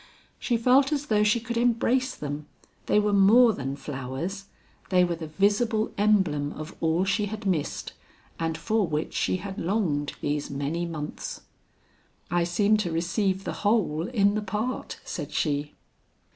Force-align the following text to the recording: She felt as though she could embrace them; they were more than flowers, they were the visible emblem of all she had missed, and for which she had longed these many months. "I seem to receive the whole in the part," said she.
She 0.39 0.57
felt 0.57 0.91
as 0.91 1.05
though 1.05 1.21
she 1.23 1.39
could 1.39 1.57
embrace 1.57 2.15
them; 2.15 2.47
they 2.87 2.99
were 2.99 3.13
more 3.13 3.53
than 3.53 3.75
flowers, 3.75 4.45
they 4.89 5.03
were 5.03 5.13
the 5.13 5.27
visible 5.27 5.91
emblem 5.95 6.53
of 6.53 6.75
all 6.81 7.05
she 7.05 7.27
had 7.27 7.45
missed, 7.45 7.93
and 8.39 8.57
for 8.57 8.87
which 8.87 9.13
she 9.13 9.35
had 9.37 9.59
longed 9.59 10.13
these 10.19 10.49
many 10.49 10.87
months. 10.87 11.41
"I 12.31 12.45
seem 12.45 12.77
to 12.77 12.91
receive 12.91 13.43
the 13.43 13.53
whole 13.61 14.07
in 14.07 14.33
the 14.33 14.41
part," 14.41 14.99
said 15.05 15.31
she. 15.31 15.75